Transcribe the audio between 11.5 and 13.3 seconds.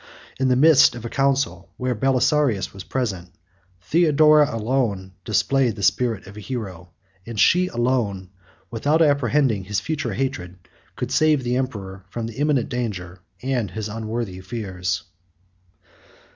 emperor from the imminent danger,